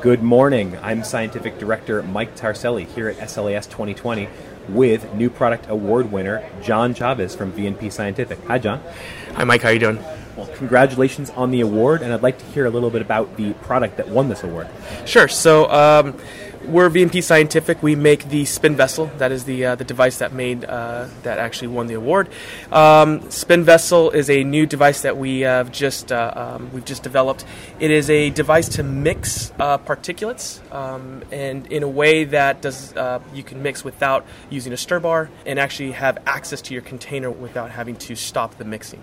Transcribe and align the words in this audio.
Good 0.00 0.22
morning. 0.22 0.78
I'm 0.80 1.02
Scientific 1.02 1.58
Director 1.58 2.04
Mike 2.04 2.36
Tarselli 2.36 2.86
here 2.86 3.08
at 3.08 3.16
SLAS 3.16 3.66
2020 3.66 4.28
with 4.68 5.12
New 5.14 5.28
Product 5.28 5.68
Award 5.68 6.12
winner 6.12 6.48
John 6.62 6.94
Chavez 6.94 7.34
from 7.34 7.50
V&P 7.50 7.90
Scientific. 7.90 8.38
Hi, 8.44 8.60
John. 8.60 8.80
Hi, 9.32 9.42
Mike. 9.42 9.62
How 9.62 9.70
are 9.70 9.72
you 9.72 9.80
doing? 9.80 9.98
Well, 10.36 10.46
congratulations 10.54 11.30
on 11.30 11.50
the 11.50 11.62
award, 11.62 12.02
and 12.02 12.12
I'd 12.12 12.22
like 12.22 12.38
to 12.38 12.44
hear 12.44 12.64
a 12.66 12.70
little 12.70 12.90
bit 12.90 13.02
about 13.02 13.36
the 13.36 13.54
product 13.54 13.96
that 13.96 14.08
won 14.08 14.28
this 14.28 14.44
award. 14.44 14.68
Sure. 15.04 15.26
So, 15.26 15.68
um, 15.68 16.14
we're 16.66 16.88
V&P 16.88 17.20
Scientific. 17.20 17.82
We 17.82 17.94
make 17.94 18.28
the 18.28 18.44
spin 18.44 18.76
vessel. 18.76 19.06
That 19.18 19.32
is 19.32 19.44
the 19.44 19.66
uh, 19.66 19.74
the 19.74 19.84
device 19.84 20.18
that 20.18 20.32
made 20.32 20.64
uh, 20.64 21.06
that 21.22 21.38
actually 21.38 21.68
won 21.68 21.86
the 21.86 21.94
award. 21.94 22.28
Um, 22.72 23.30
spin 23.30 23.64
vessel 23.64 24.10
is 24.10 24.28
a 24.30 24.44
new 24.44 24.66
device 24.66 25.02
that 25.02 25.16
we 25.16 25.40
have 25.40 25.72
just 25.72 26.12
uh, 26.12 26.32
um, 26.34 26.70
we've 26.72 26.84
just 26.84 27.02
developed. 27.02 27.44
It 27.80 27.90
is 27.90 28.10
a 28.10 28.30
device 28.30 28.68
to 28.70 28.82
mix 28.82 29.52
uh, 29.58 29.78
particulates 29.78 30.60
um, 30.72 31.22
and 31.30 31.66
in 31.68 31.82
a 31.82 31.88
way 31.88 32.24
that 32.24 32.62
does 32.62 32.94
uh, 32.96 33.20
you 33.32 33.42
can 33.42 33.62
mix 33.62 33.84
without 33.84 34.26
using 34.50 34.72
a 34.72 34.76
stir 34.76 35.00
bar 35.00 35.30
and 35.46 35.58
actually 35.58 35.92
have 35.92 36.18
access 36.26 36.60
to 36.62 36.74
your 36.74 36.82
container 36.82 37.30
without 37.30 37.70
having 37.70 37.96
to 37.96 38.16
stop 38.16 38.56
the 38.58 38.64
mixing. 38.64 39.02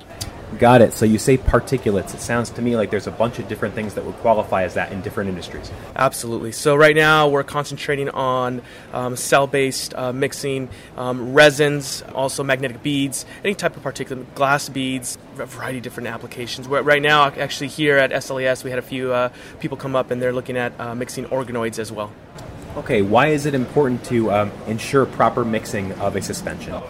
Got 0.60 0.82
it. 0.82 0.94
So 0.94 1.06
you 1.06 1.18
say 1.18 1.38
particulates. 1.38 2.14
It 2.14 2.22
sounds 2.22 2.50
to 2.52 2.62
me 2.62 2.76
like 2.76 2.90
there's 2.90 3.08
a 3.08 3.12
bunch 3.12 3.40
of 3.40 3.48
different 3.48 3.76
things 3.76 3.96
that 3.96 4.06
would 4.06 4.16
qualify 4.18 4.64
as 4.64 4.76
that 4.76 4.92
in 4.92 5.02
different 5.02 5.30
industries. 5.30 5.72
Absolutely. 5.96 6.52
So 6.52 6.76
right 6.76 6.96
now 6.96 7.28
we're 7.28 7.44
concentrating 7.44 8.10
on 8.10 8.62
um, 8.94 9.16
cell-based 9.16 9.94
uh, 9.96 10.14
mixing, 10.14 10.70
um, 10.96 11.34
resins, 11.34 12.04
also 12.14 12.44
magnetic 12.44 12.82
beads, 12.84 13.26
any 13.44 13.54
type 13.54 13.76
of 13.76 13.84
particulate, 13.84 14.26
glass 14.36 14.70
beads, 14.70 15.18
a 15.40 15.46
variety 15.46 15.80
of 15.80 15.84
different 15.84 16.08
applications. 16.08 16.68
We're, 16.68 16.84
right 16.84 17.02
now, 17.02 17.26
actually 17.26 17.68
here 17.68 17.98
at 17.98 18.12
SLAS, 18.12 18.64
we 18.64 18.70
had 18.70 18.80
a 18.80 18.84
few 18.84 19.12
uh, 19.12 19.30
people 19.60 19.78
come 19.78 19.96
up 19.96 20.12
and 20.12 20.22
they're 20.22 20.34
looking 20.34 20.58
at 20.58 20.80
uh, 20.80 20.96
mixing 20.96 21.26
organoids 21.26 21.80
as 21.80 21.92
well. 21.92 22.14
Okay, 22.78 23.02
why 23.02 23.28
is 23.28 23.46
it 23.46 23.56
important 23.56 24.04
to 24.06 24.32
um, 24.32 24.52
ensure 24.68 25.06
proper 25.06 25.44
mixing 25.44 25.92
of 25.94 26.16
a 26.16 26.22
suspension? 26.22 26.82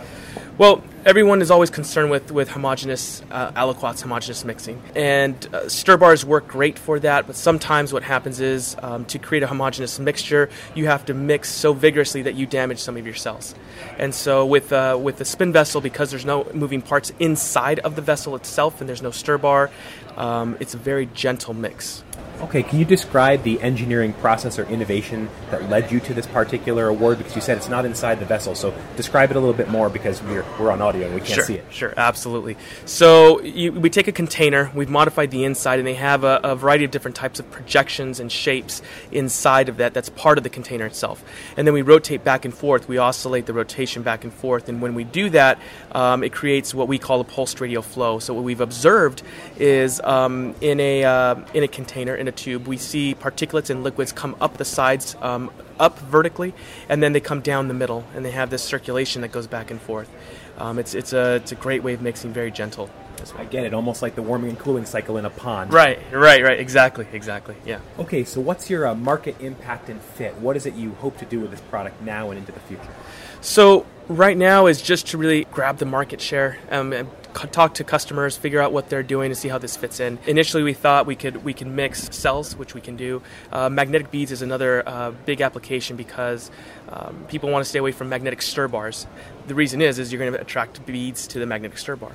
Well, 0.57 0.83
everyone 1.05 1.39
is 1.39 1.51
always 1.51 1.69
concerned 1.69 2.09
with, 2.09 2.31
with 2.31 2.49
homogeneous, 2.49 3.21
uh, 3.29 3.51
aliquots 3.51 4.01
homogeneous 4.01 4.43
mixing. 4.43 4.81
And 4.95 5.35
uh, 5.53 5.69
stir 5.69 5.97
bars 5.97 6.25
work 6.25 6.47
great 6.47 6.79
for 6.79 6.99
that, 6.99 7.27
but 7.27 7.35
sometimes 7.35 7.93
what 7.93 8.01
happens 8.01 8.39
is 8.39 8.75
um, 8.81 9.05
to 9.05 9.19
create 9.19 9.43
a 9.43 9.47
homogeneous 9.47 9.99
mixture, 9.99 10.49
you 10.73 10.87
have 10.87 11.05
to 11.05 11.13
mix 11.13 11.49
so 11.49 11.73
vigorously 11.73 12.23
that 12.23 12.33
you 12.33 12.47
damage 12.47 12.79
some 12.79 12.97
of 12.97 13.05
your 13.05 13.13
cells. 13.13 13.53
And 13.99 14.15
so 14.15 14.47
with, 14.47 14.73
uh, 14.73 14.97
with 14.99 15.17
the 15.17 15.25
spin 15.25 15.53
vessel, 15.53 15.79
because 15.79 16.09
there's 16.09 16.25
no 16.25 16.47
moving 16.55 16.81
parts 16.81 17.13
inside 17.19 17.79
of 17.79 17.95
the 17.95 18.01
vessel 18.01 18.35
itself 18.35 18.81
and 18.81 18.89
there's 18.89 19.03
no 19.03 19.11
stir 19.11 19.37
bar, 19.37 19.69
um, 20.17 20.57
it's 20.59 20.73
a 20.73 20.77
very 20.77 21.05
gentle 21.07 21.53
mix. 21.53 22.03
Okay, 22.41 22.63
can 22.63 22.79
you 22.79 22.85
describe 22.85 23.43
the 23.43 23.61
engineering 23.61 24.11
process 24.13 24.59
or 24.59 24.65
innovation 24.65 25.29
that 25.51 25.69
led 25.69 25.89
you 25.89 26.01
to 26.01 26.13
this 26.13 26.27
particular 26.27 26.89
award? 26.89 27.17
Because 27.17 27.33
you 27.33 27.41
said 27.41 27.57
it's 27.57 27.69
not 27.69 27.85
inside 27.85 28.19
the 28.19 28.25
vessel, 28.25 28.55
so 28.55 28.73
describe 28.97 29.31
it 29.31 29.37
a 29.37 29.39
little 29.39 29.55
bit 29.55 29.69
more 29.69 29.89
because 29.89 30.21
we're, 30.21 30.45
we're 30.59 30.69
on 30.69 30.81
audio 30.81 30.94
and 31.03 31.13
we 31.13 31.21
can't 31.21 31.33
sure, 31.33 31.43
see 31.43 31.55
it. 31.55 31.65
Sure, 31.69 31.93
absolutely. 31.97 32.57
So 32.85 33.41
you, 33.41 33.71
we 33.71 33.89
take 33.89 34.07
a 34.07 34.11
container, 34.11 34.71
we've 34.73 34.89
modified 34.89 35.31
the 35.31 35.43
inside, 35.43 35.79
and 35.79 35.87
they 35.87 35.95
have 35.95 36.23
a, 36.23 36.39
a, 36.43 36.55
variety 36.55 36.85
of 36.85 36.91
different 36.91 37.15
types 37.15 37.39
of 37.39 37.49
projections 37.51 38.19
and 38.19 38.31
shapes 38.31 38.81
inside 39.11 39.69
of 39.69 39.77
that 39.77 39.93
that's 39.93 40.09
part 40.09 40.37
of 40.37 40.43
the 40.43 40.49
container 40.49 40.85
itself. 40.85 41.23
And 41.57 41.67
then 41.67 41.73
we 41.73 41.81
rotate 41.81 42.23
back 42.23 42.45
and 42.45 42.53
forth, 42.53 42.87
we 42.87 42.97
oscillate 42.97 43.45
the 43.45 43.53
rotation 43.53 44.03
back 44.03 44.23
and 44.23 44.33
forth, 44.33 44.69
and 44.69 44.81
when 44.81 44.95
we 44.95 45.03
do 45.03 45.29
that, 45.31 45.59
um, 45.91 46.23
it 46.23 46.33
creates 46.33 46.73
what 46.73 46.87
we 46.87 46.97
call 46.97 47.21
a 47.21 47.23
pulsed 47.23 47.61
radial 47.61 47.81
flow. 47.81 48.19
So 48.19 48.33
what 48.33 48.43
we've 48.43 48.61
observed 48.61 49.23
is 49.57 49.99
um, 50.01 50.55
in, 50.61 50.79
a, 50.79 51.03
uh, 51.03 51.35
in 51.53 51.63
a 51.63 51.67
container, 51.67 52.15
in 52.15 52.27
a 52.27 52.31
tube, 52.31 52.67
we 52.67 52.77
see 52.77 53.15
particulates 53.15 53.69
and 53.69 53.83
liquids 53.83 54.11
come 54.11 54.35
up 54.41 54.57
the 54.57 54.65
sides, 54.65 55.15
um, 55.21 55.51
up 55.79 55.99
vertically, 55.99 56.53
and 56.89 57.01
then 57.01 57.13
they 57.13 57.19
come 57.19 57.41
down 57.41 57.67
the 57.67 57.73
middle, 57.73 58.05
and 58.15 58.25
they 58.25 58.31
have 58.31 58.49
this 58.49 58.63
circulation 58.63 59.21
that 59.21 59.31
goes 59.31 59.47
back 59.47 59.71
and 59.71 59.81
forth. 59.81 60.09
Um, 60.57 60.79
it's, 60.79 60.93
it's, 60.93 61.13
a, 61.13 61.35
it's 61.35 61.51
a 61.51 61.55
great 61.55 61.83
way 61.83 61.93
of 61.93 62.01
mixing, 62.01 62.33
very 62.33 62.51
gentle. 62.51 62.89
I 63.37 63.45
get 63.45 63.65
it, 63.65 63.73
almost 63.73 64.01
like 64.01 64.15
the 64.15 64.21
warming 64.21 64.51
and 64.51 64.59
cooling 64.59 64.85
cycle 64.85 65.17
in 65.17 65.25
a 65.25 65.29
pond. 65.29 65.73
Right, 65.73 65.99
right, 66.11 66.43
right, 66.43 66.59
exactly, 66.59 67.07
exactly, 67.11 67.55
yeah. 67.65 67.79
Okay, 67.97 68.23
so 68.23 68.39
what's 68.39 68.69
your 68.69 68.87
uh, 68.87 68.95
market 68.95 69.35
impact 69.39 69.89
and 69.89 69.99
fit? 70.01 70.35
What 70.35 70.55
is 70.55 70.65
it 70.65 70.75
you 70.75 70.91
hope 70.95 71.17
to 71.17 71.25
do 71.25 71.39
with 71.39 71.51
this 71.51 71.61
product 71.61 72.01
now 72.01 72.29
and 72.29 72.37
into 72.37 72.51
the 72.51 72.59
future? 72.61 72.93
So, 73.41 73.85
right 74.07 74.37
now 74.37 74.67
is 74.67 74.81
just 74.81 75.07
to 75.07 75.17
really 75.17 75.45
grab 75.45 75.77
the 75.77 75.85
market 75.85 76.21
share 76.21 76.57
um, 76.69 77.09
talk 77.35 77.75
to 77.75 77.83
customers, 77.83 78.37
figure 78.37 78.61
out 78.61 78.71
what 78.71 78.89
they're 78.89 79.03
doing, 79.03 79.31
and 79.31 79.37
see 79.37 79.49
how 79.49 79.57
this 79.57 79.75
fits 79.75 79.99
in. 79.99 80.17
Initially, 80.25 80.63
we 80.63 80.73
thought 80.73 81.05
we 81.05 81.15
could 81.15 81.43
we 81.43 81.53
can 81.53 81.75
mix 81.75 82.15
cells, 82.15 82.55
which 82.55 82.73
we 82.73 82.81
can 82.81 82.95
do. 82.95 83.21
Uh, 83.51 83.69
magnetic 83.69 84.09
beads 84.11 84.31
is 84.31 84.41
another 84.41 84.87
uh, 84.87 85.11
big 85.25 85.41
application 85.41 85.95
because 85.95 86.49
um, 86.89 87.25
people 87.27 87.49
want 87.49 87.63
to 87.63 87.69
stay 87.69 87.79
away 87.79 87.91
from 87.91 88.09
magnetic 88.09 88.41
stir 88.41 88.67
bars. 88.67 89.07
The 89.47 89.55
reason 89.55 89.81
is 89.81 89.99
is 89.99 90.11
you're 90.11 90.19
going 90.19 90.33
to 90.33 90.41
attract 90.41 90.85
beads 90.85 91.27
to 91.27 91.39
the 91.39 91.45
magnetic 91.45 91.77
stir 91.77 91.95
bar. 91.95 92.11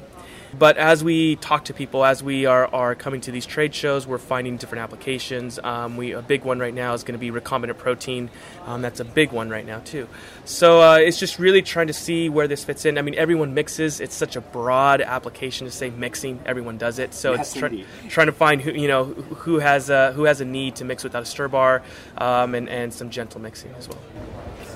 But 0.58 0.78
as 0.78 1.04
we 1.04 1.36
talk 1.36 1.66
to 1.66 1.74
people, 1.74 2.04
as 2.04 2.22
we 2.22 2.46
are, 2.46 2.66
are 2.74 2.94
coming 2.94 3.20
to 3.22 3.30
these 3.30 3.46
trade 3.46 3.74
shows, 3.74 4.06
we're 4.06 4.18
finding 4.18 4.56
different 4.56 4.82
applications. 4.82 5.60
Um, 5.62 5.96
we 5.96 6.12
a 6.12 6.22
big 6.22 6.44
one 6.44 6.58
right 6.58 6.74
now 6.74 6.92
is 6.94 7.04
going 7.04 7.18
to 7.18 7.18
be 7.18 7.30
recombinant 7.30 7.78
protein. 7.78 8.30
Um, 8.66 8.82
that's 8.82 8.98
a 8.98 9.04
big 9.04 9.30
one 9.30 9.48
right 9.48 9.64
now 9.64 9.78
too. 9.80 10.08
So 10.44 10.82
uh, 10.82 10.96
it's 10.96 11.20
just 11.20 11.38
really 11.38 11.62
trying 11.62 11.86
to 11.86 11.92
see 11.92 12.28
where 12.28 12.48
this 12.48 12.64
fits 12.64 12.84
in. 12.84 12.98
I 12.98 13.02
mean, 13.02 13.14
everyone 13.14 13.54
mixes. 13.54 14.00
It's 14.00 14.14
such 14.14 14.34
a 14.34 14.40
broad 14.40 15.00
application 15.00 15.66
to 15.66 15.70
say 15.70 15.90
mixing. 15.90 16.40
Everyone 16.44 16.78
does 16.78 16.98
it. 16.98 17.14
So 17.14 17.34
yes, 17.34 17.50
it's 17.52 17.60
try, 17.60 17.84
trying 18.08 18.26
to 18.26 18.32
find 18.32 18.60
who 18.60 18.72
you 18.72 18.88
know 18.88 19.04
who 19.04 19.60
has 19.60 19.88
a, 19.88 20.12
who 20.12 20.24
has 20.24 20.40
a 20.40 20.44
need 20.44 20.76
to 20.76 20.84
mix 20.84 21.04
without 21.04 21.22
a 21.22 21.26
stir 21.26 21.46
bar 21.46 21.82
um, 22.18 22.56
and 22.56 22.68
and 22.68 22.92
some 22.92 23.10
gentle 23.10 23.40
mixing 23.40 23.72
as 23.74 23.88
well. 23.88 23.98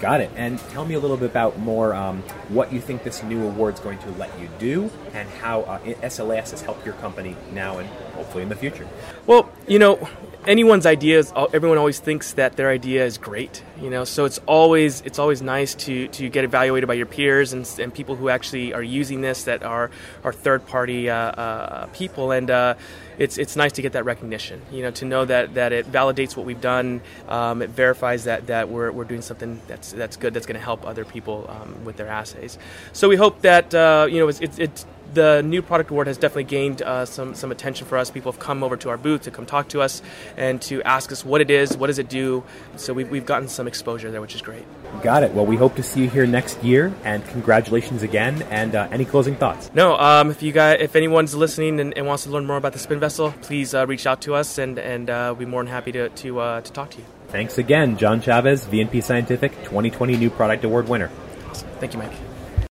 Got 0.01 0.21
it. 0.21 0.31
And 0.37 0.59
tell 0.71 0.85
me 0.85 0.95
a 0.95 1.01
little 1.01 1.17
bit 1.17 1.31
about 1.31 1.59
more 1.59 1.95
um, 1.95 2.23
what 2.49 2.73
you 2.73 2.81
think 2.81 3.03
this 3.03 3.23
new 3.23 3.45
award 3.45 3.75
is 3.75 3.81
going 3.81 3.99
to 3.99 4.11
let 4.13 4.39
you 4.39 4.49
do 4.59 4.91
and 5.13 5.29
how 5.29 5.63
uh, 5.63 5.79
SLAS 6.03 6.51
has 6.51 6.63
helped 6.63 6.85
your 6.85 6.95
company 6.97 7.37
now 7.53 7.79
and 7.79 7.89
hopefully 8.15 8.43
in 8.43 8.49
the 8.49 8.57
future. 8.57 8.87
Well, 9.27 9.51
you 9.67 9.79
know, 9.79 10.09
anyone's 10.47 10.87
ideas 10.87 11.33
everyone 11.53 11.79
always 11.79 11.99
thinks 11.99 12.35
that 12.35 12.57
their 12.57 12.71
idea 12.71 13.05
is 13.05 13.19
great 13.19 13.63
you 13.81 13.91
know? 13.91 14.05
So 14.05 14.25
it's 14.25 14.39
always 14.47 15.01
it's 15.03 15.19
always 15.19 15.43
nice 15.43 15.75
to 15.87 16.09
to 16.09 16.29
get 16.29 16.45
evaluated 16.45 16.89
by 16.89 16.95
your 16.95 17.07
peers 17.07 17.53
and, 17.53 17.69
and 17.79 17.93
people 17.93 18.17
who 18.17 18.29
actually 18.29 18.73
are 18.73 18.83
using 18.83 19.21
this 19.21 19.45
that 19.45 19.63
are 19.63 19.91
are 20.23 20.33
third 20.33 20.67
party 20.67 21.11
uh, 21.11 21.15
uh, 21.15 21.87
people. 21.87 22.33
And 22.33 22.51
uh, 22.51 22.75
it's 23.19 23.39
it's 23.39 23.57
nice 23.57 23.73
to 23.73 23.83
get 23.83 23.93
that 23.93 24.05
recognition 24.05 24.61
you 24.73 24.83
know 24.83 24.91
to 24.91 25.05
know 25.05 25.25
that 25.25 25.55
that 25.55 25.73
it 25.73 25.91
validates 25.91 26.37
what 26.37 26.47
we've 26.47 26.61
done. 26.61 27.01
Um, 27.29 27.63
it 27.63 27.71
verifies 27.71 28.25
that 28.25 28.47
that 28.49 28.69
we're, 28.69 28.91
we're 28.91 29.05
doing 29.05 29.23
something 29.23 29.61
that's 29.69 29.93
that's 29.93 30.17
good 30.17 30.35
that's 30.35 30.47
going 30.47 30.59
to 30.59 30.65
help 30.65 30.87
other 30.87 31.05
people 31.05 31.47
um, 31.49 31.85
with 31.85 31.97
their 31.97 32.09
assays. 32.09 32.59
So 32.93 33.09
we 33.09 33.17
hope 33.17 33.43
that 33.43 33.75
uh, 33.75 34.07
you 34.11 34.19
know 34.19 34.29
it's, 34.29 34.41
it's, 34.41 34.59
it's 34.59 34.87
the 35.15 35.43
new 35.43 35.63
product 35.63 35.91
award 35.91 36.07
has 36.07 36.19
definitely 36.19 36.45
gained 36.45 36.83
uh, 36.83 37.07
some 37.07 37.35
some 37.35 37.51
attention 37.51 37.87
for 37.87 37.99
us. 37.99 38.11
People 38.11 38.33
have 38.33 38.41
come 38.41 38.63
over 38.63 38.77
to 38.79 38.91
our 38.91 38.97
booth 38.97 39.23
to 39.23 39.31
come 39.31 39.47
talk 39.47 39.69
to 39.69 39.81
us 39.81 40.03
and 40.37 40.61
to 40.63 40.83
ask 40.83 41.13
us 41.13 41.25
what 41.25 41.41
it 41.41 41.51
is, 41.51 41.77
what 41.77 41.89
does 41.89 41.99
it 41.99 42.09
do. 42.09 42.45
So 42.77 42.93
we've, 42.93 43.11
we've 43.11 43.27
gotten 43.27 43.49
some 43.49 43.67
exposure 43.67 44.11
there, 44.11 44.21
which 44.21 44.35
is 44.35 44.43
great. 44.43 44.65
Got 45.03 45.23
it. 45.23 45.33
Well, 45.33 45.47
we 45.47 45.57
hope 45.57 45.75
to 45.77 45.83
see 45.83 46.03
you 46.03 46.11
here 46.11 46.27
next 46.27 46.63
year, 46.63 46.93
and 47.05 47.25
congratulations 47.27 48.03
again. 48.03 48.43
And 48.51 48.75
uh, 48.75 48.89
any 48.91 49.05
closing 49.05 49.37
thoughts? 49.37 49.71
No. 49.75 49.97
Um, 49.97 50.31
if 50.31 50.43
you 50.43 50.53
guys, 50.53 50.79
if 50.81 50.97
anyone's 50.97 51.35
listening 51.35 51.81
and, 51.81 51.97
and, 51.97 52.07
wants 52.07 52.25
to 52.25 52.31
learn 52.31 52.47
more 52.47 52.57
about 52.57 52.73
the 52.73 52.79
spin 52.79 53.01
vessel, 53.01 53.35
please 53.43 53.75
uh, 53.75 53.87
reach 53.87 54.07
out 54.07 54.21
to 54.23 54.35
us, 54.35 54.59
and 54.59 54.79
and 54.79 55.11
uh, 55.11 55.27
we'll 55.29 55.47
be 55.47 55.51
more 55.51 55.63
than 55.63 55.73
happy 55.73 55.93
to 55.93 56.09
to 56.09 56.41
uh, 56.41 56.61
to 56.61 56.73
talk 56.73 56.91
to 56.91 56.99
you. 56.99 57.05
Thanks 57.29 57.59
again, 57.59 57.97
John 57.99 58.21
Chavez, 58.21 58.65
V&P 58.67 59.01
Scientific 59.01 59.53
2020 59.65 60.17
New 60.17 60.31
Product 60.31 60.63
Award 60.63 60.89
winner. 60.89 61.11
Awesome. 61.49 61.69
Thank 61.81 61.95
you, 61.95 61.99
Mike. 61.99 62.34